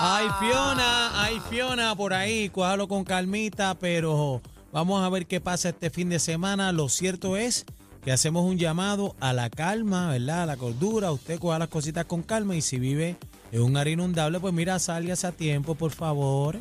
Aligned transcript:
Ay, 0.00 0.28
Fiona, 0.38 1.24
ay, 1.24 1.40
Fiona, 1.50 1.96
por 1.96 2.14
ahí, 2.14 2.50
cuájalo 2.50 2.86
con 2.86 3.02
calmita, 3.02 3.74
pero 3.74 4.40
vamos 4.70 5.02
a 5.02 5.08
ver 5.08 5.26
qué 5.26 5.40
pasa 5.40 5.70
este 5.70 5.90
fin 5.90 6.08
de 6.08 6.20
semana. 6.20 6.70
Lo 6.70 6.88
cierto 6.88 7.36
es 7.36 7.66
que 8.04 8.12
hacemos 8.12 8.44
un 8.44 8.58
llamado 8.58 9.16
a 9.18 9.32
la 9.32 9.50
calma, 9.50 10.12
¿verdad? 10.12 10.44
A 10.44 10.46
la 10.46 10.56
cordura. 10.56 11.10
Usted 11.10 11.40
coja 11.40 11.58
las 11.58 11.66
cositas 11.66 12.04
con 12.04 12.22
calma 12.22 12.54
y 12.54 12.62
si 12.62 12.78
vive 12.78 13.16
en 13.50 13.60
un 13.60 13.76
área 13.76 13.94
inundable, 13.94 14.38
pues 14.38 14.54
mira, 14.54 14.78
sálgase 14.78 15.26
a 15.26 15.32
tiempo, 15.32 15.74
por 15.74 15.90
favor. 15.90 16.60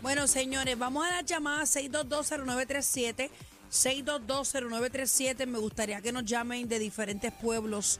Bueno, 0.00 0.28
señores, 0.28 0.78
vamos 0.78 1.04
a 1.04 1.10
la 1.10 1.22
llamada 1.22 1.64
6220937. 1.64 3.28
6220937. 3.72 5.46
Me 5.48 5.58
gustaría 5.58 6.00
que 6.00 6.12
nos 6.12 6.24
llamen 6.24 6.68
de 6.68 6.78
diferentes 6.78 7.32
pueblos 7.32 7.98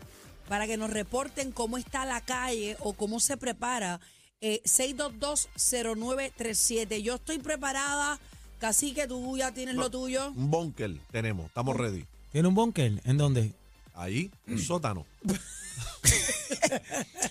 para 0.48 0.68
que 0.68 0.76
nos 0.76 0.90
reporten 0.90 1.50
cómo 1.50 1.78
está 1.78 2.04
la 2.04 2.20
calle 2.20 2.76
o 2.78 2.92
cómo 2.92 3.18
se 3.18 3.36
prepara. 3.36 3.98
Eh, 4.40 4.62
6220937. 4.64 7.02
Yo 7.02 7.16
estoy 7.16 7.38
preparada. 7.38 8.18
Casi 8.60 8.92
que 8.92 9.06
tú 9.06 9.36
ya 9.36 9.52
tienes 9.52 9.74
lo 9.76 9.90
tuyo. 9.90 10.30
Un 10.32 10.50
bunker 10.50 10.96
tenemos, 11.12 11.46
estamos 11.46 11.76
ready. 11.76 12.04
¿Tiene 12.32 12.48
un 12.48 12.54
bunker? 12.54 13.00
¿En 13.04 13.16
dónde? 13.16 13.52
Ahí, 13.94 14.30
un 14.46 14.58
sótano. 14.58 15.06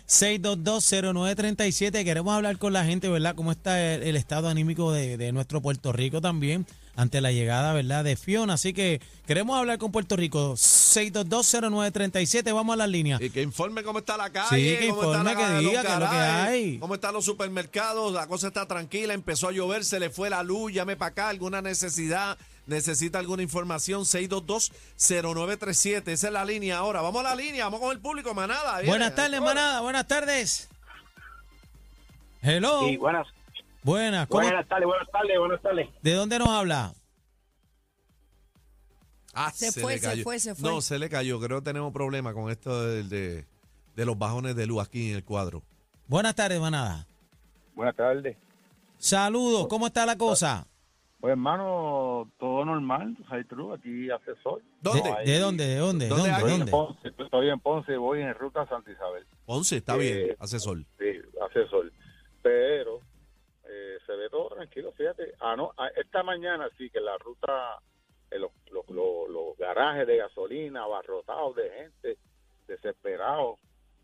6220937. 0.08 2.04
Queremos 2.06 2.34
hablar 2.34 2.58
con 2.58 2.72
la 2.74 2.86
gente, 2.86 3.10
¿verdad? 3.10 3.36
¿Cómo 3.36 3.52
está 3.52 3.94
el, 3.94 4.04
el 4.04 4.16
estado 4.16 4.48
anímico 4.48 4.94
de, 4.94 5.18
de 5.18 5.34
nuestro 5.34 5.62
Puerto 5.62 5.92
Rico 5.92 6.22
también 6.22 6.66
ante 6.98 7.22
la 7.22 7.32
llegada, 7.32 7.72
¿verdad? 7.74 8.04
De 8.04 8.18
Fiona. 8.18 8.56
Así 8.56 8.74
que 8.74 9.00
queremos 9.26 9.58
hablar 9.58 9.78
con 9.78 9.92
Puerto 9.94 10.18
Rico. 10.18 10.56
6220937. 10.56 12.54
Vamos 12.54 12.74
a 12.74 12.78
las 12.78 12.90
líneas. 12.90 13.22
Y 13.22 13.30
que 13.30 13.42
informe 13.44 13.84
cómo 13.84 14.00
está 14.00 14.18
la 14.18 14.30
calle. 14.32 14.50
Sí, 14.50 14.78
que 14.80 14.90
cómo 14.90 15.04
está 15.14 15.20
informe, 15.20 15.34
la- 15.34 15.60
que 15.60 15.66
diga 15.66 15.82
qué 15.84 15.94
es 15.94 16.00
lo 16.00 16.10
que 16.10 16.16
hay. 16.18 16.80
Cómo 16.80 16.96
están 16.96 17.14
los 17.14 17.24
supermercados. 17.24 18.12
La 18.14 18.28
cosa 18.28 18.48
está 18.48 18.66
tranquila. 18.68 19.14
Empezó 19.14 19.48
a 19.48 19.52
llover, 19.52 19.86
se 19.86 20.00
le 20.00 20.10
fue 20.10 20.30
la 20.30 20.44
luz. 20.44 20.74
Llame 20.74 20.98
para 20.98 21.12
acá. 21.12 21.30
¿Alguna 21.30 21.62
necesidad? 21.62 22.38
¿Necesita 22.66 23.20
alguna 23.20 23.44
información? 23.44 24.04
6220937. 24.04 26.12
Esa 26.12 26.28
es 26.28 26.34
la 26.34 26.44
línea 26.44 26.80
ahora. 26.80 27.02
Vamos 27.02 27.22
a 27.22 27.24
la 27.30 27.36
línea. 27.36 27.64
Vamos 27.66 27.80
con 27.80 27.92
el 27.92 28.00
público, 28.00 28.34
manada. 28.34 28.74
Viene. 28.78 28.90
Buenas 28.90 29.14
tardes, 29.16 29.40
manada. 29.40 29.82
Buenas 29.82 30.08
tardes. 30.08 30.68
Hello. 32.42 32.88
Sí, 32.88 32.98
buenas, 32.98 33.28
Buenas. 33.88 34.28
¿Cómo- 34.28 34.44
buenas 34.44 34.68
tardes, 34.68 34.86
buenas 34.86 35.10
tardes, 35.10 35.40
buenas 35.40 35.62
tardes. 35.62 35.90
¿De 36.02 36.12
dónde 36.14 36.40
nos 36.40 36.50
habla? 36.50 36.94
Ah, 39.34 39.50
Se 39.54 39.72
fue, 39.72 39.98
se 39.98 40.24
fue, 40.24 40.40
se 40.40 40.56
fue. 40.56 40.70
No, 40.70 40.82
se 40.82 41.00
le 41.00 41.10
cayó. 41.10 41.40
Creo 41.40 41.60
que 41.60 41.66
tenemos 41.66 41.94
problemas 41.94 42.34
con 42.34 42.52
esto 42.52 42.84
de, 42.86 43.04
de- 43.04 43.46
de 43.96 44.06
los 44.06 44.18
bajones 44.18 44.58
de 44.58 44.68
luz 44.68 44.84
aquí 44.86 45.12
en 45.12 45.16
el 45.16 45.24
cuadro. 45.24 45.64
Buenas 46.08 46.36
tardes, 46.36 46.60
manada. 46.60 47.08
Buenas 47.76 47.96
tardes. 47.96 48.36
Saludos. 48.98 49.68
¿Cómo 49.70 49.88
está 49.88 50.06
la 50.06 50.18
cosa? 50.18 50.68
Pues 51.22 51.32
hermano, 51.32 52.30
todo 52.38 52.66
normal, 52.66 53.16
hay 53.30 53.44
true, 53.46 53.74
aquí 53.74 54.10
hace 54.12 54.36
sol. 54.44 54.62
¿Dónde? 54.82 55.02
¿De, 55.26 55.32
de 55.32 55.40
dónde? 55.40 55.66
¿De 55.66 55.76
dónde? 55.78 56.06
¿De 56.06 56.10
¿Dónde 56.10 56.30
dónde? 56.30 56.44
en 56.54 56.60
¿Dónde? 56.60 56.72
Ponce, 56.72 57.08
estoy 57.24 57.50
en 57.50 57.60
Ponce, 57.62 57.96
voy 57.98 58.22
en 58.22 58.34
ruta 58.36 58.64
a 58.64 58.68
Santa 58.68 58.92
Isabel. 58.92 59.26
Ponce, 59.46 59.78
está 59.78 59.96
Eh, 59.96 59.98
bien. 60.00 60.36
Hace 60.40 60.60
sol. 60.60 60.86
Sí, 61.00 61.06
hace 61.50 61.68
sol. 61.70 61.92
Pero 62.44 62.87
tranquilo, 64.68 64.92
fíjate. 64.92 65.34
Ah, 65.40 65.56
no, 65.56 65.74
ah, 65.78 65.90
esta 65.96 66.24
mañana 66.24 66.70
sí 66.78 66.90
que 66.90 67.00
la 67.00 67.18
ruta, 67.18 67.80
eh, 68.32 68.40
los, 68.40 68.52
los, 68.72 68.88
los, 68.90 69.30
los 69.30 69.58
garajes 69.58 70.06
de 70.06 70.18
gasolina 70.18 70.84
abarrotados 70.84 71.56
de 71.56 71.70
gente, 71.70 72.18
desesperados. 72.68 73.60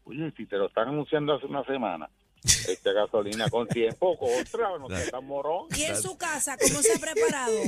Oye, 0.05 0.31
si 0.35 0.45
te 0.45 0.57
lo 0.57 0.67
están 0.67 0.89
anunciando 0.89 1.33
hace 1.33 1.45
una 1.45 1.63
semana, 1.65 2.09
esta 2.43 2.91
gasolina 2.93 3.49
con 3.49 3.67
tiempo, 3.67 4.17
contra, 4.17 4.77
no 4.77 4.87
seas 4.89 5.11
tan 5.11 5.25
morón. 5.25 5.67
¿Y 5.75 5.83
en 5.83 5.95
su 5.95 6.17
casa 6.17 6.57
cómo 6.57 6.81
se 6.81 6.93
ha 6.93 6.99
preparado? 6.99 7.61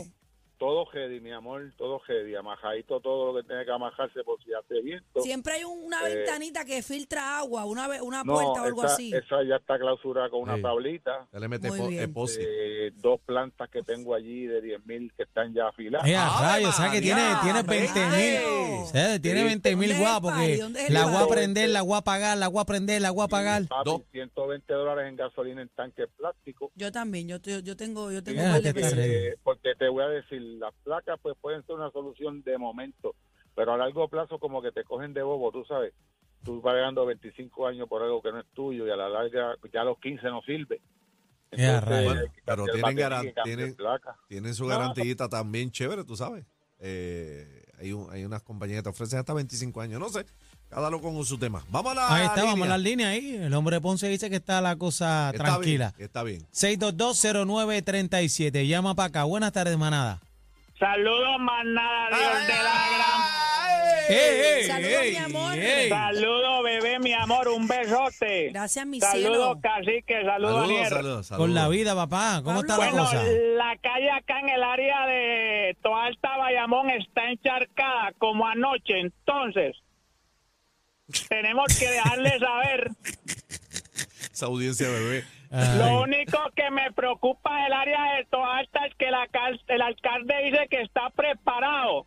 Todo 0.58 0.86
heavy, 0.86 1.20
mi 1.20 1.32
amor, 1.32 1.74
todo 1.78 2.00
heavy, 2.00 2.34
amajadito 2.36 3.00
todo 3.02 3.34
lo 3.34 3.42
que 3.42 3.48
tiene 3.48 3.66
que 3.66 3.72
amajarse 3.72 4.24
por 4.24 4.42
si 4.44 4.54
hace 4.54 4.82
viento. 4.82 5.20
Siempre 5.22 5.54
hay 5.54 5.64
un- 5.66 5.84
una 5.86 6.08
Eh, 6.08 6.16
ventanita 6.16 6.64
que 6.64 6.82
filtra 6.82 7.40
agua, 7.40 7.66
una, 7.66 7.88
una 8.02 8.24
no, 8.24 8.34
puerta 8.34 8.62
o 8.62 8.66
algo 8.66 8.84
esa, 8.86 8.94
así. 8.94 9.14
esa 9.14 9.44
ya 9.44 9.58
está 9.58 9.78
clausurada 9.78 10.30
con 10.30 10.42
una 10.42 10.56
Sí. 10.56 10.62
tablita. 10.62 11.28
Le 11.34 11.48
mete. 11.50 11.68
Eh, 12.40 12.92
dos 12.96 13.20
plantas 13.26 13.70
que 13.70 13.84
tengo 13.84 14.14
allí 14.16 14.46
de 14.48 14.62
10 14.62 14.86
mil 14.86 15.12
que 15.16 15.24
están 15.24 15.54
ya 15.54 15.68
afiladas. 15.68 16.08
Eh, 16.08 16.16
a 16.16 16.26
¡Ave 16.38 16.48
rayos, 16.48 16.70
o 16.70 16.74
sea 16.82 16.92
que 16.92 17.02
tiene, 17.02 17.22
tiene 17.44 17.64
20 17.64 18.00
mil. 18.00 18.12
¡Veinte! 18.12 18.80
O 18.82 18.86
sea, 18.88 19.20
tiene 19.22 19.40
Sí. 19.42 19.46
20 19.48 19.76
mil 19.76 19.90
¿Dónde 19.90 19.94
es 19.94 20.00
el 20.00 20.06
guapos 20.08 20.32
party? 20.32 20.48
que 20.48 20.58
¿Dónde 20.58 20.80
es 20.82 20.88
el 20.88 20.94
la 20.94 21.06
voy 21.06 21.24
a 21.24 21.28
prender, 21.28 21.70
la 21.70 21.82
voy 21.82 21.94
a 21.94 21.98
apagar, 21.98 22.38
la 22.38 22.48
voy 22.48 22.62
a 22.62 22.66
prender, 22.66 23.02
la 23.02 23.12
voy 23.12 23.22
a 23.22 23.26
apagar. 23.26 23.68
Papi, 23.68 23.90
Dos. 23.90 24.02
120 24.12 24.74
dólares 24.74 25.10
en 25.10 25.16
gasolina 25.18 25.62
en 25.62 25.70
tanque 25.70 26.08
plástico. 26.08 26.72
Yo 26.76 26.92
también, 26.92 27.28
yo, 27.28 27.42
te- 27.42 27.62
yo 27.62 27.76
tengo, 27.76 28.12
yo 28.12 28.24
tengo 28.24 28.42
Eh, 28.42 28.62
ready. 28.62 28.72
Eh, 28.98 29.36
porque 29.44 29.76
te 29.78 29.90
voy 29.90 30.04
a 30.04 30.08
decir, 30.08 30.42
las 30.60 30.74
placas 30.84 31.20
pues 31.22 31.36
pueden 31.42 31.66
ser 31.66 31.76
una 31.76 31.92
solución 31.92 32.42
de 32.44 32.58
momento, 32.58 33.16
pero 33.56 33.74
a 33.74 33.78
largo 33.78 34.08
plazo 34.08 34.40
como 34.40 34.62
que 34.62 34.72
te 34.72 34.84
cogen 34.84 35.14
de 35.14 35.24
bobo, 35.24 35.52
tú 35.52 35.66
sabes. 35.66 35.94
Tú 36.44 36.62
vas 36.62 36.74
pagando 36.76 37.06
25 37.06 37.68
años 37.68 37.90
por 37.90 38.04
algo 38.04 38.22
que 38.22 38.32
no 38.32 38.40
es 38.40 38.46
tuyo 38.54 38.86
y 38.88 38.92
a 38.92 38.96
la 38.96 39.10
larga 39.10 39.56
ya 39.74 39.82
a 39.82 39.86
los 39.86 39.98
15 40.00 40.28
no 40.28 40.42
sirve. 40.44 40.80
Pero 41.50 42.66
tienen 42.66 42.96
garan- 42.98 43.34
tienen- 44.28 44.54
su 44.54 44.64
No, 44.64 44.70
garantía 44.70 45.16
también 45.30 45.72
chévere, 45.72 46.04
tú 46.04 46.16
sabes. 46.16 46.46
Eh, 46.80 47.64
hay, 47.80 47.94
un- 47.94 48.12
hay 48.12 48.26
unas 48.26 48.44
compañías 48.44 48.80
que 48.80 48.84
te 48.84 48.90
ofrecen 48.90 49.20
hasta 49.20 49.34
25 49.34 49.80
años. 49.82 50.00
No 50.00 50.10
sé, 50.10 50.26
cada 50.70 50.90
loco 50.90 51.12
con 51.14 51.24
su 51.26 51.38
tema. 51.38 51.64
Vamos 51.70 51.94
a 51.94 51.96
la 51.96 52.14
Ahí 52.14 52.26
está, 52.26 52.44
vamos 52.44 52.54
a 52.54 52.56
línea. 52.58 52.70
las 52.70 52.82
líneas 52.82 53.10
ahí. 53.10 53.36
El 53.38 53.54
hombre 53.54 53.76
de 53.78 53.82
Ponce 53.82 54.08
dice 54.10 54.30
que 54.30 54.36
está 54.36 54.62
la 54.62 54.76
cosa 54.76 55.32
Está 55.34 55.44
tranquila. 55.46 55.94
bien, 55.96 56.06
está 56.06 56.24
bien. 56.24 56.46
6220937. 56.52 58.68
Llama 58.68 58.94
para 58.96 59.08
acá. 59.08 59.24
Buenas 59.24 59.54
tardes, 59.54 59.78
manada. 59.78 60.20
Saludos, 60.80 61.40
manada, 61.40 62.10
Dios 62.18 62.48
de 62.48 62.54
la 62.54 62.86
¡Ey, 64.08 64.18
ey, 64.18 64.64
Saludos, 64.66 64.92
ey, 65.02 65.12
mi 65.12 65.18
amor. 65.18 65.56
gran. 65.56 65.90
Saludos, 65.90 66.64
bebé, 66.64 67.00
mi 67.00 67.14
amor, 67.14 67.48
un 67.48 67.68
besote. 67.68 68.50
Gracias, 68.52 68.86
mi 68.86 69.00
Saludos, 69.00 69.22
cielo. 69.24 69.60
cacique, 69.62 70.14
saludos, 70.24 70.54
Saludos, 70.54 70.64
Anier. 70.66 70.90
saludos, 70.90 71.28
saludos. 71.28 71.46
Con 71.48 71.56
la 71.56 71.68
vida, 71.70 71.96
papá. 71.96 72.42
¿Cómo 72.44 72.60
está 72.60 72.78
la. 72.78 72.86
Bueno, 72.92 73.04
cosa? 73.04 73.24
la 73.24 73.78
calle 73.82 74.12
acá 74.12 74.40
en 74.42 74.50
el 74.50 74.64
área 74.64 75.08
de 75.08 75.78
Toalta, 75.82 76.38
Bayamón, 76.38 76.90
está 76.92 77.32
encharcada 77.32 78.12
como 78.20 78.46
anoche. 78.46 79.00
Entonces, 79.00 79.76
tenemos 81.30 81.66
que 81.80 81.90
dejarle 81.90 82.38
saber. 82.40 82.90
Esa 84.36 84.48
audiencia 84.48 84.90
bebé. 84.90 85.24
Ay. 85.50 85.78
Lo 85.78 86.02
único 86.02 86.38
que 86.58 86.70
me 86.70 86.92
preocupa 86.92 87.64
del 87.64 87.72
área 87.72 88.18
de 88.18 88.26
Toalta 88.26 88.86
es 88.86 88.94
que 88.96 89.10
la 89.10 89.30
el 89.70 89.82
alcalde 89.82 90.34
dice 90.44 90.68
que 90.70 90.82
está 90.82 91.10
preparado. 91.12 92.06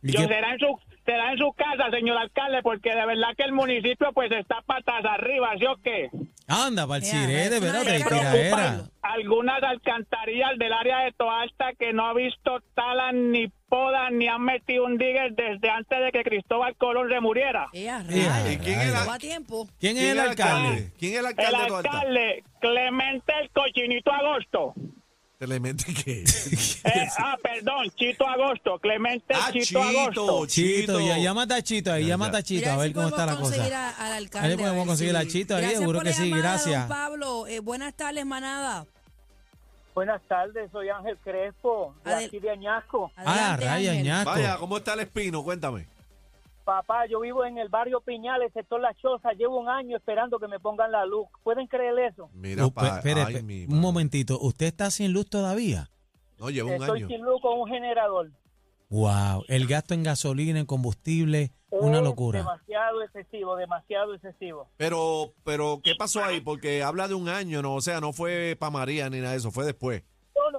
¿Y 0.00 0.12
Yo 0.12 0.20
será 0.28 0.52
en 0.52 0.60
su 0.60 0.78
será 1.04 1.32
en 1.32 1.38
su 1.38 1.52
casa, 1.54 1.90
señor 1.90 2.18
alcalde, 2.18 2.62
porque 2.62 2.90
de 2.90 3.04
verdad 3.04 3.34
que 3.36 3.42
el 3.42 3.52
municipio 3.52 4.12
pues 4.14 4.30
está 4.30 4.62
patas 4.64 5.04
arriba, 5.04 5.54
¿sí 5.58 5.66
o 5.66 5.76
qué? 5.82 6.08
Anda, 6.46 6.86
pero 6.86 7.00
de 7.00 7.26
de 7.26 7.56
esas 7.56 8.04
tiraera. 8.04 8.30
preocupan. 8.30 8.90
Algunas 9.16 9.62
alcantarillas 9.62 10.58
del 10.58 10.72
área 10.72 10.98
de 11.00 11.12
Toalta 11.12 11.72
que 11.78 11.92
no 11.92 12.06
ha 12.06 12.14
visto 12.14 12.60
talan 12.74 13.32
ni 13.32 13.48
podan 13.68 14.18
ni 14.18 14.28
han 14.28 14.42
metido 14.42 14.84
un 14.84 14.98
digger 14.98 15.34
desde 15.34 15.70
antes 15.70 15.98
de 16.00 16.12
que 16.12 16.22
Cristóbal 16.22 16.76
Colón 16.76 17.08
se 17.08 17.20
muriera. 17.20 17.66
Eh, 17.72 17.88
a 17.90 18.02
Ea, 18.08 18.28
rayos. 18.42 18.52
¿Y 18.52 18.58
quién 18.58 18.80
es 18.80 18.92
Todo 18.94 19.04
la- 19.06 19.14
a 19.14 19.18
tiempo. 19.18 19.68
¿Quién 19.80 19.96
es 19.96 20.02
el 20.04 20.20
alcalde? 20.20 20.92
¿Quién 20.98 21.12
es 21.14 21.18
el 21.20 21.26
alcalde 21.26 22.44
Clemente 22.60 23.32
el 23.42 23.50
Cochinito 23.50 24.12
Agosto. 24.12 24.74
Clemente 25.38 25.84
qué? 25.92 26.24
Eh, 26.86 27.08
ah, 27.18 27.36
perdón, 27.42 27.90
Chito 27.96 28.26
Agosto, 28.26 28.78
Clemente 28.78 29.34
Ah, 29.34 29.50
Chito, 29.52 29.82
Agosto. 29.82 30.46
Chito, 30.46 31.00
ya 31.00 31.18
llámate 31.18 31.54
a 31.54 31.60
Chito 31.62 31.92
ahí, 31.92 32.06
llámate 32.06 32.36
a 32.38 32.42
Chito, 32.42 32.70
a 32.70 32.76
ver 32.76 32.88
si 32.88 32.94
cómo 32.94 33.08
está 33.08 33.26
la 33.26 33.36
cosa. 33.36 33.62
a- 33.64 34.06
al 34.06 34.12
alcalde. 34.12 34.48
Ahí 34.48 34.54
podemos 34.56 34.76
a 34.76 34.78
ver 34.78 34.86
conseguir 34.86 35.12
si- 35.14 35.18
a 35.18 35.26
Chito 35.28 35.54
ahí, 35.56 35.60
Gracias 35.62 35.80
seguro 35.80 35.98
por 35.98 36.06
que 36.06 36.14
sí, 36.14 36.30
gracias. 36.30 36.86
Pablo, 36.86 37.46
Eh, 37.48 37.58
buenas 37.60 37.92
tardes, 37.94 38.24
manada. 38.24 38.86
Buenas 39.96 40.20
tardes, 40.28 40.70
soy 40.72 40.90
Ángel 40.90 41.16
Crespo, 41.24 41.94
de 42.04 42.12
Adel- 42.12 42.26
aquí 42.26 42.38
de 42.38 42.50
Añasco. 42.50 43.10
Ah, 43.16 43.56
raya, 43.58 43.94
ñaco. 44.02 44.28
Vaya, 44.28 44.58
¿cómo 44.58 44.76
está 44.76 44.92
el 44.92 45.00
espino? 45.00 45.42
Cuéntame. 45.42 45.86
Papá, 46.66 47.06
yo 47.06 47.20
vivo 47.20 47.46
en 47.46 47.56
el 47.56 47.70
barrio 47.70 48.02
Piñales, 48.02 48.52
sector 48.52 48.78
La 48.78 48.92
Choza, 48.92 49.32
llevo 49.32 49.58
un 49.58 49.70
año 49.70 49.96
esperando 49.96 50.38
que 50.38 50.48
me 50.48 50.60
pongan 50.60 50.92
la 50.92 51.06
luz. 51.06 51.26
¿Pueden 51.42 51.66
creer 51.66 51.98
eso? 52.12 52.28
Mira, 52.34 52.66
Uh, 52.66 52.70
pa- 52.72 52.96
espere, 52.98 53.22
ay, 53.22 53.36
espere, 53.36 53.42
mi 53.42 53.64
un 53.64 53.80
momentito, 53.80 54.38
¿usted 54.38 54.66
está 54.66 54.90
sin 54.90 55.14
luz 55.14 55.30
todavía? 55.30 55.88
No, 56.38 56.50
lleva 56.50 56.68
un 56.68 56.74
Estoy 56.82 56.98
año. 57.00 57.08
sin 57.08 57.22
luz 57.22 57.40
con 57.40 57.58
un 57.58 57.66
generador. 57.66 58.30
Wow, 58.88 59.44
el 59.48 59.66
gasto 59.66 59.94
en 59.94 60.04
gasolina, 60.04 60.60
en 60.60 60.66
combustible, 60.66 61.52
una 61.70 62.00
locura. 62.00 62.38
Demasiado 62.38 63.02
excesivo, 63.02 63.56
demasiado 63.56 64.14
excesivo. 64.14 64.68
Pero, 64.76 65.34
pero, 65.44 65.80
¿qué 65.82 65.94
pasó 65.98 66.24
ahí? 66.24 66.40
Porque 66.40 66.82
habla 66.82 67.08
de 67.08 67.14
un 67.14 67.28
año, 67.28 67.62
¿no? 67.62 67.74
O 67.74 67.80
sea, 67.80 68.00
no 68.00 68.12
fue 68.12 68.56
para 68.58 68.70
María 68.70 69.10
ni 69.10 69.18
nada 69.18 69.32
de 69.32 69.38
eso, 69.38 69.50
fue 69.50 69.64
después. 69.64 70.04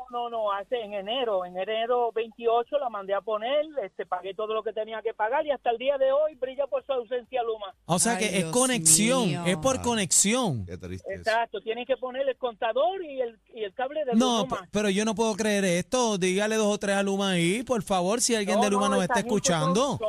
No, 0.09 0.24
no, 0.24 0.30
no, 0.30 0.38
no, 0.45 0.51
hace 0.51 0.80
en 0.81 0.94
enero, 0.94 1.45
en 1.45 1.57
enero 1.57 2.12
28 2.13 2.77
la 2.80 2.89
mandé 2.89 3.13
a 3.13 3.21
poner, 3.21 3.65
este, 3.83 4.06
pagué 4.06 4.33
todo 4.33 4.54
lo 4.54 4.63
que 4.63 4.74
tenía 4.74 5.01
que 5.01 5.13
pagar 5.13 5.45
y 5.45 5.51
hasta 5.51 5.69
el 5.71 5.77
día 5.77 5.98
de 5.98 6.12
hoy 6.12 6.36
brilla 6.36 6.65
por 6.68 6.86
su 6.86 6.94
ausencia 6.94 7.44
Luma. 7.44 7.74
O 7.86 8.00
sea 8.00 8.13
Ay, 8.13 8.18
que 8.19 8.25
es 8.25 8.44
Dios 8.44 8.51
conexión, 8.51 9.27
mío. 9.27 9.44
es 9.45 9.57
por 9.57 9.77
Ah. 9.77 9.81
conexión. 9.81 10.65
Qué 10.65 10.77
triste. 10.77 11.12
eso. 11.13 11.21
Exacto, 11.21 11.62
tienen 11.62 11.86
que 11.86 11.98
poner 11.98 12.27
el 12.27 12.38
contador 12.38 13.04
y 13.04 13.21
el, 13.21 13.39
y 13.54 13.63
el 13.63 13.74
cable 13.74 14.06
de 14.06 14.13
No, 14.13 14.44
Luma. 14.44 14.62
p- 14.62 14.68
pero 14.71 14.89
yo 14.89 15.04
no 15.06 15.15
puedo 15.15 15.36
creer 15.36 15.65
esto. 15.65 16.18
Dígale 16.18 16.56
dos 16.56 16.74
o 16.74 16.77
tres 16.77 16.95
a 16.95 17.04
Luma 17.04 17.31
ahí, 17.31 17.63
por 17.63 17.81
favor, 17.83 18.21
si 18.21 18.36
alguien 18.36 18.57
No, 18.57 18.63
de 18.63 18.71
Luma 18.71 18.89
no, 18.89 18.95
nos 18.95 19.04
está 19.04 19.19
escuchando. 19.19 20.00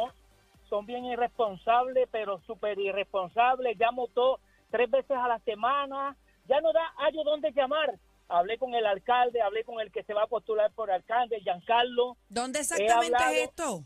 Son, 0.68 0.84
bien 0.84 1.04
irresponsables, 1.06 2.06
pero 2.12 2.40
súper 2.46 2.78
irresponsables. 2.78 3.76
Llamo 3.78 4.06
todo, 4.08 4.38
tres 4.70 4.90
veces 4.90 5.16
a 5.16 5.26
la 5.26 5.38
semana. 5.40 6.14
Ya 6.46 6.60
no 6.60 6.72
da 6.72 6.92
hallo 6.98 7.24
dónde 7.24 7.50
llamar. 7.52 7.94
Hablé 8.28 8.58
con 8.58 8.74
el 8.74 8.84
alcalde, 8.86 9.40
hablé 9.40 9.64
con 9.64 9.80
el 9.80 9.90
que 9.90 10.02
se 10.04 10.12
va 10.12 10.24
a 10.24 10.26
postular 10.26 10.70
por 10.72 10.90
alcalde, 10.90 11.40
Giancarlo, 11.40 12.16
¿Dónde 12.28 12.60
exactamente 12.60 13.16
hablado- 13.16 13.32
es 13.34 13.42
esto? 13.48 13.84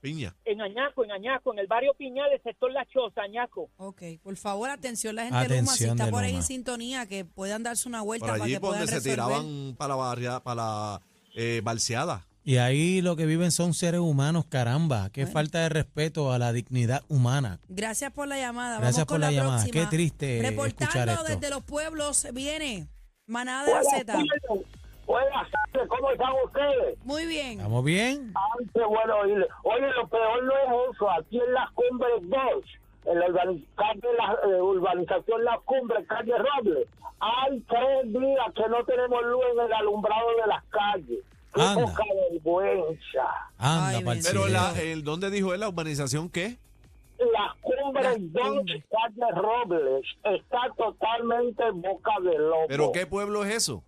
Piña. 0.00 0.36
en 0.44 0.60
Añaco, 0.60 1.02
en 1.02 1.12
Añaco, 1.12 1.50
en 1.54 1.58
el 1.60 1.66
barrio 1.66 1.94
Piñal, 1.94 2.30
el 2.30 2.42
sector 2.42 2.70
La 2.70 2.84
Choza, 2.84 3.22
Añaco. 3.22 3.70
Ok, 3.78 4.02
por 4.22 4.36
favor, 4.36 4.68
atención 4.68 5.16
la 5.16 5.22
gente 5.24 5.38
de 5.48 5.60
Luma, 5.60 5.72
si 5.72 5.84
Atención 5.84 5.90
está 5.96 6.04
de 6.04 6.10
por 6.12 6.24
ahí 6.24 6.34
en 6.34 6.42
sintonía, 6.42 7.06
que 7.06 7.24
puedan 7.24 7.62
darse 7.62 7.88
una 7.88 8.02
vuelta 8.02 8.26
Por 8.26 8.32
para 8.34 8.44
allí 8.44 8.52
que 8.52 8.60
por 8.60 8.68
puedan 8.70 8.84
donde 8.86 9.00
se 9.00 9.08
resolver. 9.16 9.34
tiraban 9.38 9.74
para 9.78 9.88
la 9.88 9.94
barria, 9.96 10.40
para 10.40 10.54
la 10.56 11.00
eh, 11.34 11.62
balseada. 11.64 12.26
Y 12.44 12.58
ahí 12.58 13.00
lo 13.00 13.16
que 13.16 13.24
viven 13.24 13.50
son 13.50 13.72
seres 13.72 14.00
humanos, 14.00 14.44
caramba. 14.46 15.08
Qué 15.08 15.26
falta 15.26 15.60
de 15.60 15.70
respeto 15.70 16.30
a 16.30 16.38
la 16.38 16.52
dignidad 16.52 17.02
humana. 17.08 17.58
Gracias 17.70 18.12
por 18.12 18.28
la 18.28 18.36
llamada. 18.38 18.76
Gracias 18.80 18.96
Vamos 18.96 19.06
con 19.08 19.14
por 19.14 19.20
la 19.20 19.30
llamada. 19.32 19.62
próxima. 19.62 19.80
Qué 19.84 19.86
triste 19.96 20.36
escuchar 20.40 20.50
Reportando 20.52 21.12
esto. 21.12 21.24
desde 21.24 21.48
los 21.48 21.64
pueblos 21.64 22.26
viene 22.34 22.86
Manada 23.26 23.64
de 23.66 23.72
la 23.72 23.82
Z. 23.84 24.18
Buenas 25.06 25.48
tardes, 25.50 25.88
¿cómo 25.88 26.10
están 26.10 26.32
ustedes? 26.44 26.98
Muy 27.04 27.26
bien. 27.26 27.52
¿Estamos 27.52 27.84
bien? 27.84 28.32
Ay, 28.34 28.66
qué 28.74 28.84
bueno 28.84 29.16
oírle. 29.18 29.46
Oye, 29.62 29.86
lo 29.96 30.08
peor 30.08 30.44
no 30.44 30.52
es 30.52 30.94
eso. 30.94 31.10
Aquí 31.10 31.40
en 31.40 31.52
las 31.52 31.70
cumbres 31.72 32.12
2, 32.22 32.32
en 33.06 33.18
la 33.18 33.26
calle 33.76 34.08
la, 34.18 34.56
eh, 34.56 34.60
urbanización 34.62 35.44
Las 35.44 35.60
Cumbres, 35.64 36.06
calle 36.08 36.32
Robles, 36.38 36.88
hay 37.20 37.60
tres 37.60 38.12
días 38.12 38.46
que 38.54 38.68
no 38.68 38.84
tenemos 38.84 39.22
luz 39.24 39.44
en 39.54 39.60
el 39.66 39.72
alumbrado 39.72 40.28
de 40.40 40.46
las 40.46 40.64
calles. 40.64 41.18
Qué 41.54 41.62
Anda. 41.62 41.84
poca 41.84 42.02
vergüenza. 42.30 43.50
Anda, 43.58 44.10
Ay. 44.12 44.20
Pero 44.22 44.48
la, 44.48 44.72
el, 44.80 45.04
¿dónde 45.04 45.30
dijo 45.30 45.52
él 45.54 45.60
la 45.60 45.68
urbanización 45.68 46.28
qué? 46.30 46.58
Las 47.18 47.54
Cumbres 47.60 48.04
Las 48.04 48.32
2, 48.32 48.42
Cumbres. 48.42 48.84
calle 48.90 49.32
Robles, 49.34 50.06
está 50.24 50.60
totalmente 50.76 51.62
en 51.64 51.80
boca 51.82 52.12
de 52.22 52.38
lobo. 52.38 52.66
¿Pero 52.68 52.92
qué 52.92 53.06
pueblo 53.06 53.44
es 53.44 53.54
eso? 53.54 53.82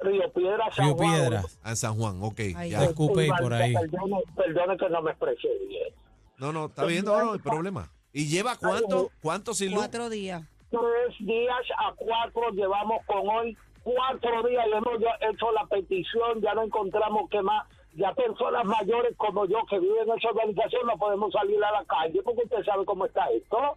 Río 0.00 0.30
Piedra, 0.32 0.70
San 0.72 0.86
Río 0.86 0.96
Juan. 0.96 1.10
Piedra. 1.14 1.42
Ah, 1.62 1.70
en 1.70 1.76
San 1.76 1.94
Juan, 1.94 2.18
ok. 2.20 2.40
Ahí 2.56 2.70
ya. 2.70 2.84
Escupé 2.84 3.28
por 3.40 3.52
ahí. 3.54 3.74
Perdone, 3.74 4.22
perdone 4.36 4.76
que 4.76 4.88
no 4.90 5.02
me 5.02 5.10
expresé 5.12 5.48
bien. 5.68 5.94
No, 6.36 6.52
no, 6.52 6.66
está 6.66 6.84
bien, 6.84 7.04
no, 7.04 7.24
no 7.24 7.32
hay 7.32 7.38
problema. 7.38 7.90
¿Y 8.12 8.26
lleva 8.26 8.56
cuánto? 8.56 9.10
¿Cuánto 9.22 9.54
sin 9.54 9.70
luz? 9.70 9.78
Cuatro 9.78 10.10
días. 10.10 10.42
tres 10.70 11.16
días 11.20 11.62
a 11.78 11.92
cuatro 11.96 12.50
llevamos 12.50 13.04
con 13.06 13.28
hoy 13.28 13.56
cuatro 13.84 14.42
días 14.48 14.64
y 14.66 14.72
hemos 14.72 14.98
ya 15.00 15.28
hecho 15.28 15.52
la 15.52 15.66
petición 15.66 16.40
ya 16.40 16.54
no 16.54 16.62
encontramos 16.64 17.28
que 17.30 17.40
más 17.42 17.66
ya 17.96 18.12
personas 18.14 18.64
mayores 18.64 19.16
como 19.16 19.46
yo 19.46 19.64
que 19.68 19.78
viven 19.78 20.08
en 20.08 20.18
esa 20.18 20.28
organización 20.28 20.86
no 20.86 20.96
podemos 20.96 21.32
salir 21.32 21.62
a 21.62 21.70
la 21.70 21.84
calle 21.84 22.20
porque 22.22 22.42
usted 22.44 22.64
sabe 22.64 22.84
cómo 22.84 23.06
está 23.06 23.26
esto. 23.30 23.76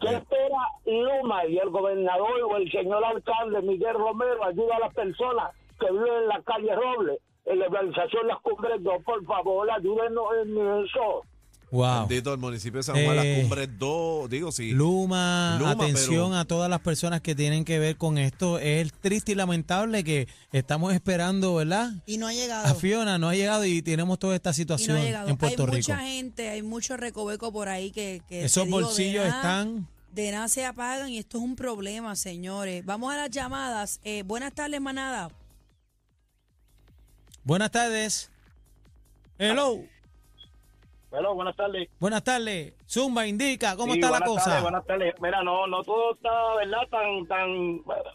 ¿Qué 0.00 0.08
espera 0.08 0.58
Luma 0.86 1.44
y 1.46 1.58
el 1.58 1.70
gobernador 1.70 2.42
o 2.42 2.56
el 2.56 2.70
señor 2.70 3.04
alcalde 3.04 3.60
Miguel 3.62 3.94
Romero 3.94 4.44
ayuda 4.44 4.76
a 4.76 4.80
las 4.80 4.94
personas 4.94 5.54
que 5.78 5.90
viven 5.90 6.14
en 6.14 6.28
la 6.28 6.42
calle 6.42 6.74
Roble. 6.74 7.18
En 7.44 7.58
la 7.58 7.66
organización 7.66 8.26
Las 8.26 8.40
Cumbres 8.40 8.82
2 8.82 9.02
por 9.04 9.24
favor 9.24 9.70
ayúdenos 9.70 10.26
en 10.42 10.84
eso 10.84 11.22
Wow. 11.72 12.08
Bendito 12.08 12.32
el 12.34 12.40
municipio 12.40 12.78
de 12.78 12.82
San 12.82 12.96
Juan, 12.96 13.18
Eh, 13.18 13.32
las 13.34 13.40
cumbres 13.42 13.68
2, 13.78 14.28
digo, 14.28 14.50
sí. 14.50 14.72
Luma, 14.72 15.56
Luma, 15.60 15.70
atención 15.70 16.30
pero- 16.30 16.36
a 16.40 16.44
todas 16.44 16.68
las 16.68 16.80
personas 16.80 17.20
que 17.20 17.36
tienen 17.36 17.64
que 17.64 17.78
ver 17.78 17.96
con 17.96 18.18
esto. 18.18 18.58
Es 18.58 18.92
triste 18.94 19.32
y 19.32 19.34
lamentable 19.36 20.02
que 20.02 20.26
estamos 20.50 20.92
esperando, 20.92 21.54
¿verdad? 21.54 21.92
Y 22.06 22.18
no 22.18 22.26
ha 22.26 22.32
llegado. 22.32 22.66
A 22.66 22.74
Fiona 22.74 23.18
no 23.18 23.28
ha 23.28 23.34
llegado 23.36 23.64
y 23.64 23.82
tenemos 23.82 24.18
toda 24.18 24.34
esta 24.34 24.50
no 24.50 24.54
situación 24.54 24.96
ha 24.96 25.02
llegado. 25.04 25.28
en 25.28 25.36
Puerto 25.36 25.62
hay 25.62 25.66
Rico. 25.70 25.92
mucha 25.92 25.98
gente, 25.98 26.48
hay 26.48 26.62
mucho 26.62 26.96
recoveco 26.96 27.52
por 27.52 27.68
ahí 27.68 27.92
que, 27.92 28.20
que 28.28 28.44
Esos 28.46 28.64
digo, 28.64 28.78
de 28.78 28.84
bolsillos 28.84 29.24
nada- 29.24 29.36
están. 29.36 29.86
De 30.12 30.32
nada 30.32 30.48
se 30.48 30.64
apagan 30.66 31.08
y 31.10 31.18
esto 31.18 31.38
es 31.38 31.44
un 31.44 31.54
problema, 31.54 32.16
señores. 32.16 32.84
Vamos 32.84 33.14
a 33.14 33.16
las 33.16 33.30
llamadas. 33.30 34.00
Eh, 34.02 34.24
buenas 34.24 34.52
tardes, 34.52 34.80
manada. 34.80 35.30
Buenas 37.44 37.70
tardes. 37.70 38.28
Hello. 39.38 39.84
Bueno, 41.10 41.34
buenas 41.34 41.56
tardes 41.56 41.88
Buenas 41.98 42.22
tardes. 42.22 42.74
Zumba 42.88 43.26
indica 43.26 43.74
cómo 43.76 43.94
Sí, 43.94 44.00
está 44.00 44.12
la 44.18 44.24
cosa. 44.24 44.44
tardes, 44.44 44.62
buenas 44.62 44.86
tardes. 44.86 45.14
Mira, 45.20 45.42
no, 45.42 45.66
no 45.66 45.82
todo 45.82 46.14
está, 46.14 46.54
¿verdad? 46.56 46.88
Tan, 46.90 47.26
tan, 47.26 47.48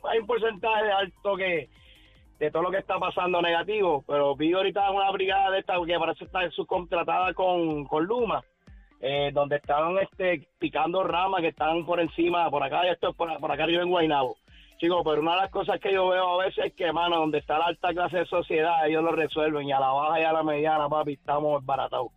hay 0.09 0.19
un 0.19 0.27
porcentaje 0.27 0.91
alto 0.91 1.35
que 1.35 1.69
de 2.39 2.51
todo 2.51 2.63
lo 2.63 2.71
que 2.71 2.77
está 2.77 2.99
pasando 2.99 3.41
negativo, 3.41 4.03
pero 4.07 4.35
vi 4.35 4.53
ahorita 4.53 4.91
una 4.91 5.09
brigada 5.11 5.51
de 5.51 5.59
esta 5.59 5.75
que 5.85 5.97
parece 5.97 6.25
estar 6.25 6.51
subcontratada 6.51 7.33
con, 7.33 7.85
con 7.85 8.05
Luma, 8.05 8.43
eh, 8.99 9.31
donde 9.33 9.55
estaban 9.57 9.97
este, 9.99 10.45
picando 10.59 11.03
ramas 11.03 11.41
que 11.41 11.49
están 11.49 11.85
por 11.85 11.99
encima, 11.99 12.49
por 12.49 12.61
acá, 12.61 12.85
y 12.85 12.89
esto 12.89 13.09
es 13.09 13.15
por, 13.15 13.37
por 13.39 13.51
acá 13.51 13.63
arriba 13.63 13.83
en 13.83 13.89
Guaynabo. 13.89 14.35
Chicos, 14.77 15.01
pero 15.05 15.21
una 15.21 15.35
de 15.35 15.41
las 15.43 15.51
cosas 15.51 15.79
que 15.79 15.93
yo 15.93 16.09
veo 16.09 16.41
a 16.41 16.45
veces 16.45 16.65
es 16.65 16.73
que, 16.73 16.91
mano, 16.91 17.17
donde 17.17 17.37
está 17.37 17.57
la 17.57 17.67
alta 17.67 17.93
clase 17.93 18.17
de 18.17 18.25
sociedad, 18.25 18.85
ellos 18.85 19.03
lo 19.03 19.11
resuelven, 19.13 19.67
y 19.67 19.71
a 19.71 19.79
la 19.79 19.87
baja 19.87 20.19
y 20.19 20.23
a 20.23 20.33
la 20.33 20.43
mediana, 20.43 20.89
papi, 20.89 21.13
estamos 21.13 21.65
baratados. 21.65 22.07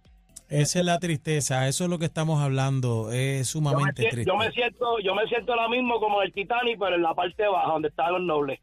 Esa 0.48 0.78
es 0.78 0.84
la 0.84 0.98
tristeza. 0.98 1.68
Eso 1.68 1.84
es 1.84 1.90
lo 1.90 1.98
que 1.98 2.06
estamos 2.06 2.42
hablando. 2.42 3.10
Es 3.12 3.52
Yo 3.52 3.60
me, 3.60 3.70
sumamente 3.70 4.02
triste. 4.08 4.24
yo 4.26 4.36
me 4.36 4.50
siento 4.52 4.98
yo 5.04 5.14
me 5.14 5.26
siento 5.26 5.52
ahora 5.52 5.68
mismo 5.68 6.00
como 6.00 6.22
el 6.22 6.32
Titanic 6.32 6.78
pero 6.78 6.96
en 6.96 7.02
la 7.02 7.14
parte 7.14 7.46
baja 7.46 7.68
donde 7.72 7.88
están 7.88 8.12
los 8.12 8.22
nobles 8.22 8.58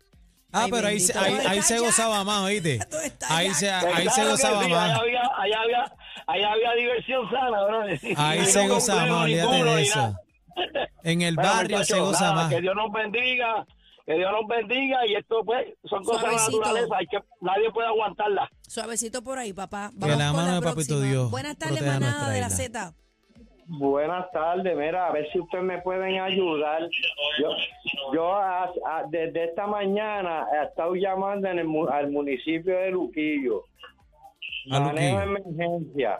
Ah, 0.51 0.63
Ay, 0.65 0.71
pero 0.71 0.87
ahí, 0.87 0.99
se- 1.01 1.17
ahí, 1.19 1.33
¿Dónde 1.33 1.47
ahí 1.49 1.61
se 1.61 1.79
gozaba 1.79 2.23
más, 2.23 2.43
¿oíste? 2.43 2.77
¿Dónde 2.89 3.07
está 3.07 3.35
Ahí 3.37 3.53
se, 3.53 3.69
ahí 3.69 4.07
se 4.09 4.25
gozaba 4.25 4.63
sí, 4.63 4.69
más. 4.71 4.89
allá 4.91 4.99
había, 5.01 5.21
allá 5.37 5.61
había 5.61 5.83
allá 6.27 6.51
había 6.53 6.71
diversión 6.73 7.29
sana 7.29 7.63
bro. 7.65 7.83
Ahí 8.17 8.45
se 8.45 8.67
gozaba 8.67 9.05
más, 9.05 9.23
olvídate 9.23 9.63
de 9.63 9.81
eso. 9.81 10.15
En 11.03 11.21
el 11.21 11.35
Bueno, 11.35 11.49
barrio 11.51 11.83
se 11.83 11.99
goza 11.99 12.21
nada, 12.21 12.35
más. 12.35 12.49
que 12.49 12.61
Dios 12.61 12.73
nos 12.75 12.91
bendiga 12.91 13.65
que 14.05 14.13
Dios 14.13 14.31
nos 14.31 14.47
bendiga 14.47 15.05
y 15.07 15.15
esto 15.15 15.43
pues 15.43 15.65
son 15.85 16.03
cosas 16.03 16.29
de 16.29 16.35
la 16.35 16.43
naturaleza 16.45 16.95
hay 16.97 17.07
que 17.07 17.17
nadie 17.41 17.71
puede 17.71 17.87
aguantarla 17.87 18.49
Suavecito 18.61 19.23
por 19.23 19.37
ahí, 19.37 19.53
papá. 19.53 19.89
Que 19.93 19.99
Vamos 19.99 20.17
la 20.17 20.27
con 20.27 20.35
mano 20.37 20.47
la 20.51 20.59
de 20.59 20.61
Papito. 20.61 20.99
Dios 21.01 21.31
Buenas 21.31 21.57
tardes, 21.57 21.77
proteja 21.77 21.99
manada 21.99 22.29
de 22.31 22.41
la. 22.41 22.49
Z. 22.49 22.93
Buenas 23.67 24.31
tardes, 24.31 24.77
mira, 24.77 25.07
a 25.07 25.11
ver 25.11 25.27
si 25.31 25.39
ustedes 25.39 25.63
me 25.63 25.81
pueden 25.81 26.19
ayudar. 26.21 26.81
Yo, 27.41 27.49
yo 28.13 28.33
a- 28.35 28.65
a- 28.65 29.03
desde 29.09 29.45
esta 29.45 29.65
mañana 29.65 30.45
he 30.53 30.65
estado 30.65 30.93
llamando 30.95 31.47
en 31.47 31.57
el 31.59 31.65
mu- 31.67 31.87
al 31.87 32.11
municipio 32.11 32.77
de 32.77 32.91
Luquillo. 32.91 33.63
Manejo 34.67 35.25
Luquillo. 35.25 35.37
emergencia. 35.55 36.19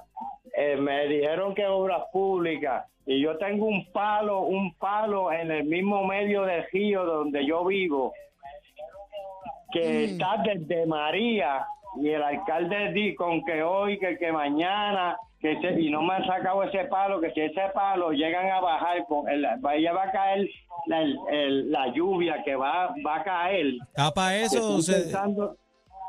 Eh, 0.58 0.76
me 0.78 1.08
dijeron 1.08 1.54
que 1.56 1.66
obras 1.66 2.04
públicas 2.14 2.86
y 3.06 3.22
yo 3.22 3.38
tengo 3.38 3.66
un 3.66 3.92
palo, 3.92 4.42
un 4.42 4.74
palo 4.76 5.32
en 5.32 5.52
el 5.52 5.64
mismo 5.66 6.04
medio 6.06 6.44
del 6.44 6.64
río 6.72 7.04
donde 7.06 7.46
yo 7.46 7.66
vivo 7.66 8.14
que 9.72 10.06
está 10.06 10.38
desde 10.44 10.86
María 10.86 11.66
y 12.02 12.10
el 12.10 12.24
alcalde 12.24 12.92
di 12.94 13.16
con 13.16 13.44
que 13.44 13.64
hoy, 13.64 13.98
que, 14.00 14.18
que 14.18 14.32
mañana, 14.32 15.18
que 15.40 15.54
ese- 15.54 15.80
y 15.82 15.90
no 15.90 16.02
me 16.02 16.14
han 16.16 16.26
sacado 16.26 16.64
ese 16.64 16.86
palo, 16.86 17.20
que 17.20 17.32
si 17.32 17.42
ese 17.42 17.62
palo 17.74 18.12
llegan 18.12 18.50
a 18.50 18.60
bajar, 18.62 19.06
con 19.08 19.28
el, 19.30 19.46
vaya 19.60 19.94
va 19.94 20.04
a 20.04 20.12
caer 20.12 20.50
la, 20.88 21.02
el- 21.02 21.72
la 21.72 21.88
lluvia 21.94 22.42
que 22.44 22.56
va, 22.56 22.94
va 23.06 23.16
a 23.18 23.24
caer. 23.24 23.74
Tapa 23.94 24.30
que 24.32 24.44
eso. 24.44 24.82
se- 24.82 24.94
pensando, 24.94 25.56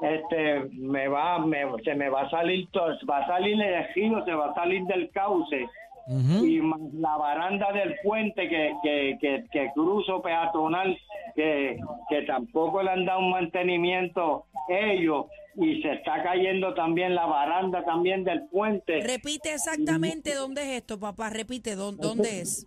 este, 0.00 0.60
me 0.72 1.08
va, 1.08 1.38
me, 1.38 1.64
se 1.84 1.94
me 1.94 2.08
va 2.08 2.22
a 2.22 2.30
salir, 2.30 2.68
todo, 2.70 2.88
va 3.10 3.18
a 3.18 3.26
salir 3.26 3.60
el 3.60 3.84
río, 3.94 4.24
se 4.24 4.32
va 4.32 4.50
a 4.50 4.54
salir 4.54 4.82
del 4.84 5.10
cauce 5.10 5.66
y 6.08 6.60
más 6.60 6.78
la 6.94 7.16
baranda 7.16 7.72
del 7.72 7.96
puente 8.04 8.48
que, 8.48 8.74
que, 8.82 9.18
que, 9.20 9.44
que 9.50 9.70
cruzo 9.74 10.22
peatonal 10.22 10.96
que, 11.34 11.80
que 12.08 12.22
tampoco 12.22 12.80
le 12.82 12.90
han 12.90 13.04
dado 13.04 13.18
un 13.18 13.30
mantenimiento 13.30 14.44
ellos 14.68 15.26
y 15.56 15.82
se 15.82 15.94
está 15.94 16.22
cayendo 16.22 16.74
también 16.74 17.14
la 17.14 17.26
baranda 17.26 17.82
también 17.84 18.22
del 18.24 18.46
puente. 18.48 19.00
Repite 19.02 19.54
exactamente 19.54 20.34
dónde 20.34 20.62
es 20.62 20.68
esto, 20.82 21.00
papá. 21.00 21.30
Repite 21.30 21.74
dó- 21.74 21.92
dónde 21.92 22.40
es. 22.42 22.66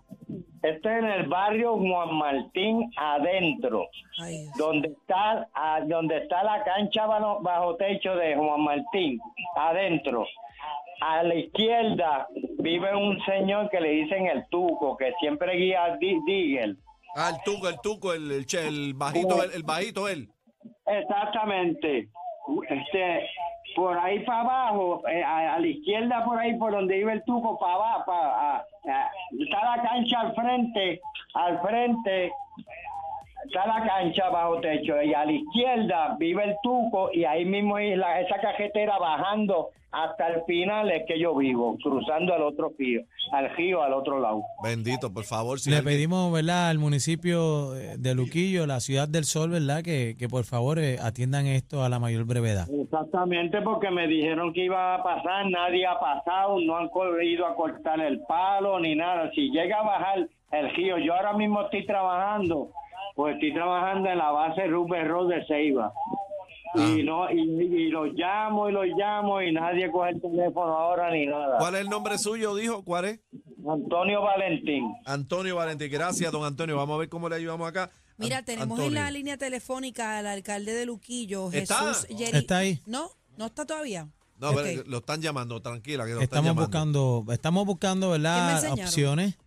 Este 0.62 0.90
es 0.98 1.04
en 1.04 1.06
el 1.10 1.28
barrio 1.28 1.78
Juan 1.78 2.16
Martín 2.16 2.92
adentro, 2.98 3.88
Ay, 4.22 4.46
donde 4.58 4.90
está 4.90 5.48
donde 5.88 6.18
está 6.18 6.44
la 6.44 6.64
cancha 6.64 7.06
bajo, 7.06 7.40
bajo 7.42 7.76
techo 7.78 8.16
de 8.16 8.36
Juan 8.36 8.62
Martín 8.62 9.20
adentro. 9.56 10.26
A 11.02 11.24
la 11.24 11.34
izquierda 11.36 12.28
vive 12.60 12.94
un 12.94 13.18
señor 13.24 13.70
que 13.70 13.80
le 13.80 13.90
dicen 13.90 14.28
el 14.28 14.46
Tuco, 14.50 14.98
que 14.98 15.14
siempre 15.22 15.56
guía 15.56 15.96
di- 15.98 16.20
Digel. 16.26 16.78
Ah, 17.16 17.30
el 17.34 17.42
tuco, 17.44 17.70
el 17.70 17.80
tuco, 17.82 18.14
el, 18.14 18.30
el, 18.32 18.46
che- 18.46 18.68
el 18.68 18.94
bajito, 18.96 19.42
el, 19.42 19.52
el 19.54 19.64
bajito 19.64 20.08
él. 20.10 20.28
Exactamente. 20.86 22.10
este, 22.70 23.30
por 23.76 23.98
ahí 23.98 24.20
para 24.26 24.42
abajo, 24.42 25.02
eh, 25.08 25.24
a, 25.24 25.56
a 25.56 25.60
la 25.60 25.68
izquierda 25.68 26.24
por 26.26 26.38
ahí, 26.38 26.58
por 26.58 26.72
donde 26.72 26.98
iba 27.00 27.14
el 27.14 27.24
tuco, 27.24 27.58
para 27.60 27.74
abajo, 27.76 28.04
para, 28.06 28.28
a- 28.58 28.58
a- 28.58 28.99
la 29.76 29.82
cancha 29.84 30.20
al 30.22 30.36
frente, 30.36 31.02
al 31.34 31.62
frente, 31.62 32.32
está 33.46 33.68
la 33.68 33.86
cancha 33.86 34.30
bajo 34.30 34.60
techo, 34.60 35.02
y 35.02 35.14
a 35.14 35.26
la 35.26 35.32
izquierda 35.32 36.16
vive 36.18 36.44
el 36.44 36.56
tuco, 36.62 37.10
y 37.14 37.26
ahí 37.26 37.46
mismo 37.46 37.80
la, 37.80 38.22
esa 38.22 38.40
cajetera 38.40 38.98
bajando 38.98 39.70
hasta 39.92 40.28
el 40.28 40.44
final 40.46 40.92
es 40.92 41.04
que 41.08 41.20
yo 41.20 41.36
vivo, 41.36 41.78
cruzando 41.82 42.34
al 42.34 42.44
otro 42.44 42.72
río, 42.78 43.02
al 43.32 43.50
río 43.56 43.82
al 43.82 43.94
otro 43.94 44.20
lado. 44.20 44.44
Bendito, 44.64 45.12
por 45.14 45.24
favor. 45.24 45.60
Si 45.60 45.70
Le 45.70 45.78
alguien- 45.78 45.96
pedimos, 45.96 46.32
¿verdad?, 46.32 46.70
al 46.70 46.78
municipio 46.78 47.76
eh, 47.76 47.96
de 47.98 48.14
Luquillo, 48.16 48.68
la 48.68 48.80
ciudad 48.80 49.08
del 49.08 49.24
Sol, 49.24 49.50
¿verdad?, 49.50 49.82
que, 49.84 50.16
que 50.18 50.28
por 50.30 50.44
favor 50.44 50.78
eh, 50.80 50.98
atiendan 51.02 51.48
esto 51.48 51.84
a 51.84 51.90
la 51.90 52.00
mayor 52.00 52.26
brevedad. 52.26 52.68
Exactamente, 52.72 53.62
porque 53.62 53.90
me 53.92 54.08
dijeron 54.08 54.54
que 54.54 54.66
iba 54.66 54.96
a 54.96 55.04
pasar, 55.04 55.50
nadie 55.50 55.86
ha 55.88 56.00
pasado, 56.00 56.60
no 56.60 56.78
han 56.78 56.90
ido 57.24 57.46
a 57.48 57.56
cortar 57.56 58.00
el 58.00 58.20
palo 58.28 58.80
ni 58.80 58.96
nada. 58.96 59.32
Si 59.34 59.50
llega 59.50 59.80
a 59.80 59.84
bajar 59.84 60.28
el 60.52 60.76
río, 60.76 60.98
yo 60.98 61.14
ahora 61.16 61.34
mismo 61.34 61.62
estoy 61.64 61.86
trabajando, 61.86 62.70
pues 63.16 63.34
estoy 63.36 63.54
trabajando 63.54 64.10
en 64.10 64.18
la 64.18 64.32
base 64.32 64.68
Rubén 64.68 65.08
Road 65.08 65.30
de 65.30 65.46
Ceiba. 65.46 65.92
Y 66.76 67.04
no 67.04 67.30
y, 67.32 67.40
y 67.40 67.88
los 67.90 68.10
llamo 68.14 68.70
y 68.70 68.72
los 68.72 68.86
llamo 68.96 69.42
y 69.42 69.52
nadie 69.52 69.92
coge 69.92 70.12
el 70.12 70.22
teléfono 70.22 70.72
ahora 70.78 71.12
ni 71.12 71.26
nada. 71.26 71.58
¿Cuál 71.58 71.76
es 71.76 71.82
el 71.82 71.90
nombre 71.90 72.18
suyo? 72.18 72.54
Dijo, 72.56 72.84
¿cuál 72.84 73.06
es? 73.06 73.20
Antonio 73.68 74.22
Valentín. 74.22 74.84
Antonio 75.06 75.56
Valentín. 75.56 75.90
Gracias, 75.92 76.32
don 76.32 76.44
Antonio. 76.46 76.76
Vamos 76.78 76.96
a 76.96 77.00
ver 77.00 77.10
cómo 77.10 77.28
le 77.28 77.36
ayudamos 77.36 77.68
acá. 77.68 77.90
Mira, 78.18 78.38
An- 78.40 78.46
tenemos 78.46 78.78
en 78.80 78.86
Antonio. 78.86 79.02
la 79.04 79.12
línea 79.12 79.38
telefónica 79.38 80.18
al 80.20 80.28
alcalde 80.28 80.74
de 80.74 80.86
Luquillo, 80.86 81.52
¿Está? 81.52 81.76
Jesús 81.88 82.08
Yeri- 82.10 82.36
Está 82.38 82.58
ahí. 82.58 82.82
¿No? 82.86 83.10
¿No 83.38 83.48
está 83.48 83.66
todavía? 83.66 84.08
No, 84.40 84.54
pero 84.54 84.84
lo 84.86 84.98
están 85.00 85.22
llamando, 85.22 85.62
tranquila, 85.62 86.06
que 86.06 86.12
lo 86.14 86.22
Estamos 86.22 86.24
están 86.24 86.44
llamando. 86.46 87.22
buscando, 87.22 87.34
estamos 87.34 87.66
buscando, 87.66 88.08
¿Qué 88.14 88.20
me 88.20 88.24
¿verdad?, 88.24 88.72
opciones. 88.74 89.38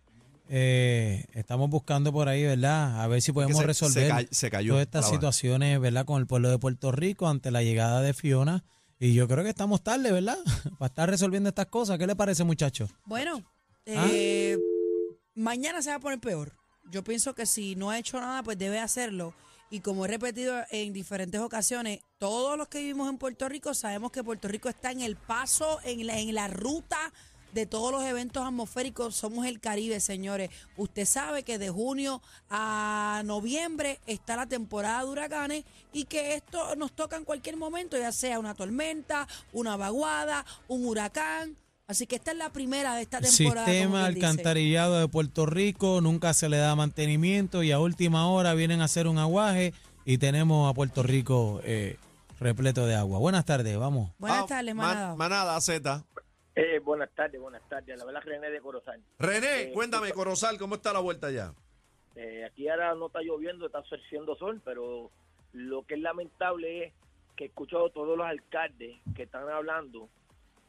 Eh, 0.55 1.25
estamos 1.33 1.67
buscando 1.67 2.13
por 2.13 2.29
ahí, 2.29 2.43
¿verdad?, 2.43 3.01
a 3.01 3.07
ver 3.07 3.23
si 3.23 3.31
podemos 3.31 3.57
se- 3.57 3.63
resolver 3.65 4.03
se 4.03 4.07
ca- 4.09 4.27
se 4.29 4.51
cayó 4.51 4.73
todas 4.73 4.85
estas 4.85 5.09
situaciones, 5.09 5.79
¿verdad?, 5.79 6.05
con 6.05 6.21
el 6.21 6.27
pueblo 6.27 6.51
de 6.51 6.59
Puerto 6.59 6.91
Rico 6.91 7.27
ante 7.27 7.49
la 7.49 7.63
llegada 7.63 8.01
de 8.03 8.13
Fiona. 8.13 8.63
Y 8.99 9.15
yo 9.15 9.27
creo 9.27 9.43
que 9.43 9.49
estamos 9.49 9.81
tarde, 9.83 10.11
¿verdad?, 10.11 10.37
para 10.77 10.89
estar 10.89 11.09
resolviendo 11.09 11.49
estas 11.49 11.65
cosas. 11.65 11.97
¿Qué 11.97 12.05
le 12.05 12.15
parece, 12.15 12.43
muchachos? 12.43 12.91
Bueno, 13.05 13.43
¿Ah? 13.97 14.07
eh, 14.11 14.59
mañana 15.33 15.81
se 15.81 15.89
va 15.89 15.95
a 15.95 15.99
poner 15.99 16.19
peor. 16.19 16.53
Yo 16.91 17.03
pienso 17.03 17.33
que 17.33 17.47
si 17.47 17.75
no 17.75 17.89
ha 17.89 17.97
hecho 17.97 18.19
nada, 18.19 18.43
pues 18.43 18.55
debe 18.59 18.79
hacerlo. 18.79 19.33
Y 19.71 19.79
como 19.79 20.05
he 20.05 20.07
repetido 20.07 20.55
en 20.69 20.93
diferentes 20.93 21.41
ocasiones, 21.41 22.01
todos 22.19 22.59
los 22.59 22.67
que 22.67 22.77
vivimos 22.77 23.09
en 23.09 23.17
Puerto 23.17 23.49
Rico 23.49 23.73
sabemos 23.73 24.11
que 24.11 24.23
Puerto 24.23 24.47
Rico 24.47 24.69
está 24.69 24.91
en 24.91 25.01
el 25.01 25.15
paso, 25.15 25.79
en 25.83 26.05
la, 26.05 26.19
en 26.19 26.35
la 26.35 26.47
ruta 26.47 27.11
de 27.53 27.65
todos 27.65 27.91
los 27.91 28.03
eventos 28.03 28.45
atmosféricos. 28.45 29.15
Somos 29.15 29.45
el 29.45 29.59
Caribe, 29.59 29.99
señores. 29.99 30.49
Usted 30.77 31.05
sabe 31.05 31.43
que 31.43 31.57
de 31.57 31.69
junio 31.69 32.21
a 32.49 33.21
noviembre 33.25 33.99
está 34.07 34.35
la 34.35 34.47
temporada 34.47 35.03
de 35.03 35.09
huracanes 35.11 35.63
y 35.91 36.05
que 36.05 36.35
esto 36.35 36.75
nos 36.75 36.91
toca 36.93 37.15
en 37.17 37.25
cualquier 37.25 37.57
momento, 37.57 37.97
ya 37.97 38.11
sea 38.11 38.39
una 38.39 38.53
tormenta, 38.55 39.27
una 39.51 39.77
vaguada, 39.77 40.45
un 40.67 40.85
huracán. 40.85 41.55
Así 41.85 42.07
que 42.07 42.15
esta 42.15 42.31
es 42.31 42.37
la 42.37 42.49
primera 42.51 42.95
de 42.95 43.01
esta 43.01 43.19
temporada. 43.19 43.65
como 43.65 43.73
Sistema 43.75 44.07
dice. 44.09 44.25
alcantarillado 44.25 44.99
de 44.99 45.07
Puerto 45.09 45.45
Rico, 45.45 45.99
nunca 46.01 46.33
se 46.33 46.47
le 46.49 46.57
da 46.57 46.75
mantenimiento 46.75 47.61
y 47.61 47.71
a 47.71 47.79
última 47.79 48.27
hora 48.27 48.53
vienen 48.53 48.81
a 48.81 48.85
hacer 48.85 49.05
un 49.07 49.17
aguaje 49.17 49.73
y 50.05 50.17
tenemos 50.17 50.69
a 50.69 50.73
Puerto 50.73 51.03
Rico 51.03 51.59
eh, 51.65 51.97
repleto 52.39 52.85
de 52.87 52.95
agua. 52.95 53.19
Buenas 53.19 53.43
tardes, 53.45 53.77
vamos. 53.77 54.11
Buenas 54.17 54.43
Ah, 54.43 54.47
tardes, 54.47 54.73
man- 54.73 54.87
manada. 54.87 55.15
manada 55.15 55.61
Z. 55.61 56.03
Eh, 56.55 56.79
buenas 56.79 57.09
tardes, 57.15 57.41
buenas 57.41 57.67
tardes. 57.67 57.97
La 57.97 58.05
verdad, 58.05 58.21
René 58.23 58.51
de 58.51 58.61
Corozal. 58.61 59.01
René, 59.19 59.63
Eh, 59.63 59.71
cuéntame, 59.73 60.11
Corozal, 60.11 60.57
¿cómo 60.59 60.75
está 60.75 60.93
la 60.93 60.99
vuelta 60.99 61.31
ya? 61.31 61.53
Eh, 62.15 62.45
aquí 62.45 62.67
ahora 62.69 62.93
no 62.93 63.07
está 63.07 63.21
lloviendo, 63.21 63.65
está 63.65 63.79
haciendo 63.79 64.35
sol, 64.35 64.61
pero 64.63 65.09
lo 65.53 65.83
que 65.83 65.95
es 65.95 65.99
lamentable 66.01 66.85
es 66.85 66.93
que 67.35 67.45
he 67.45 67.47
escuchado 67.47 67.87
a 67.87 67.91
todos 67.91 68.15
los 68.15 68.27
alcaldes 68.27 68.95
que 69.15 69.23
están 69.23 69.49
hablando 69.49 70.09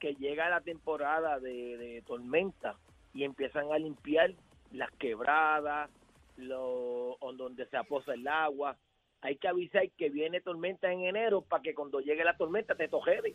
que 0.01 0.15
llega 0.15 0.49
la 0.49 0.63
temporada 0.63 1.39
de, 1.39 1.77
de 1.77 2.03
tormenta 2.07 2.77
y 3.13 3.25
empiezan 3.25 3.71
a 3.73 3.79
limpiar 3.79 4.33
las 4.73 4.91
quebradas, 4.93 5.91
lo, 6.37 7.13
on- 7.21 7.37
donde 7.37 7.67
se 7.67 7.77
aposa 7.77 8.15
el 8.15 8.27
agua. 8.27 8.77
Hay 9.21 9.37
que 9.37 9.49
avisar 9.49 9.89
que 9.99 10.09
viene 10.09 10.41
tormenta 10.41 10.91
en 10.91 11.05
enero 11.05 11.43
para 11.43 11.63
que 11.63 11.75
cuando 11.75 12.01
llegue 12.01 12.25
la 12.25 12.37
tormenta 12.37 12.75
te 12.75 12.89
tojede. 12.89 13.35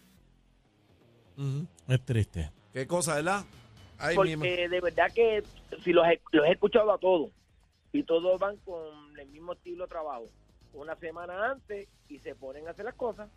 Ujú. 1.38 1.66
Es 1.90 2.06
triste. 2.06 2.52
¿Qué 2.74 2.88
cosa, 2.88 3.16
verdad? 3.16 3.44
Ay, 3.98 4.16
porque 4.16 4.70
de 4.70 4.80
verdad 4.82 5.12
que 5.14 5.44
si 5.84 5.92
los 5.92 6.06
he, 6.08 6.22
los 6.32 6.46
he 6.46 6.52
escuchado 6.52 6.92
a 6.94 6.98
todos 6.98 7.32
y 7.92 8.04
todos 8.04 8.40
van 8.40 8.56
con 8.58 9.20
el 9.20 9.28
mismo 9.30 9.54
estilo 9.54 9.84
de 9.86 9.90
trabajo 9.90 10.26
una 10.74 10.96
semana 10.96 11.52
antes 11.52 11.88
y 12.08 12.20
se 12.20 12.36
ponen 12.36 12.68
a 12.68 12.72
hacer 12.72 12.86
las 12.86 12.94
cosas 12.96 13.28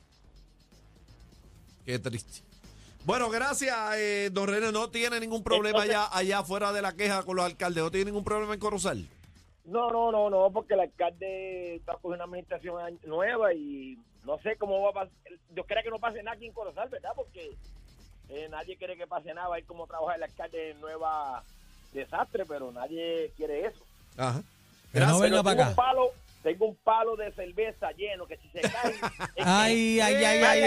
Qué 1.84 1.98
triste. 1.98 2.42
Bueno, 3.04 3.28
gracias, 3.28 3.76
eh, 3.96 4.30
don 4.32 4.46
René. 4.48 4.70
No 4.70 4.88
tiene 4.90 5.18
ningún 5.18 5.42
problema 5.42 5.82
Entonces- 5.84 5.96
allá, 5.96 6.16
allá 6.36 6.44
fuera 6.44 6.72
de 6.72 6.80
la 6.82 6.92
queja 6.92 7.24
con 7.24 7.34
los 7.36 7.44
alcaldes. 7.44 7.82
No 7.82 7.90
tiene 7.90 8.06
ningún 8.12 8.22
problema 8.22 8.54
en 8.54 8.60
Corozal. 8.60 9.08
no 9.64 9.90
no 9.90 10.12
no 10.12 10.28
no 10.30 10.50
porque 10.52 10.74
el 10.74 10.80
alcalde 10.80 11.76
está 11.76 11.94
con 11.96 12.12
una 12.12 12.24
administración 12.24 12.98
nueva 13.06 13.52
y 13.54 13.96
no 14.24 14.38
sé 14.42 14.56
cómo 14.56 14.80
va 14.82 14.90
a 14.90 14.92
pasar 14.92 15.12
yo 15.54 15.64
creo 15.64 15.82
que 15.84 15.90
no 15.90 15.98
pase 16.00 16.20
nada 16.22 16.36
aquí 16.36 16.46
en 16.46 16.52
Corozal 16.52 16.88
verdad 16.88 17.10
porque 17.16 17.50
eh, 18.32 18.48
nadie 18.50 18.76
quiere 18.76 18.96
que 18.96 19.06
pase 19.06 19.32
nada 19.34 19.48
ver 19.50 19.64
cómo 19.64 19.86
trabaja 19.86 20.16
el 20.16 20.22
alcalde 20.22 20.70
en 20.70 20.80
nueva 20.80 21.42
desastre 21.92 22.44
pero 22.46 22.72
nadie 22.72 23.30
quiere 23.36 23.66
eso 23.66 23.84
Ajá. 24.16 24.42
No 24.94 25.18
venga 25.20 25.42
para 25.42 25.60
acá. 25.62 25.68
un 25.70 25.76
palo 25.76 26.10
tengo 26.42 26.66
un 26.66 26.76
palo 26.76 27.14
de 27.16 27.30
cerveza 27.32 27.92
lleno 27.92 28.26
que 28.26 28.36
si 28.36 28.48
se 28.48 28.60
cae 28.62 28.94
Ay, 29.44 30.00
ay, 30.00 30.14
ay, 30.16 30.42
ay, 30.42 30.60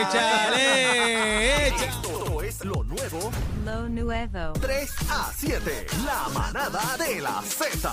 échale. 0.02 1.66
Esto 1.68 2.42
es 2.42 2.64
lo 2.64 2.82
nuevo 2.84 3.30
Lo 3.64 3.88
nuevo. 3.88 4.52
3 4.60 4.90
a 5.10 5.32
7. 5.34 5.86
La 6.04 6.28
manada 6.34 6.96
de 6.98 7.20
la 7.20 7.40
Z. 7.42 7.92